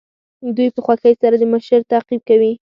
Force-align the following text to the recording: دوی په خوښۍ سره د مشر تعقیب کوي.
دوی 0.55 0.67
په 0.75 0.79
خوښۍ 0.85 1.13
سره 1.21 1.35
د 1.37 1.43
مشر 1.53 1.79
تعقیب 1.91 2.21
کوي. 2.29 2.53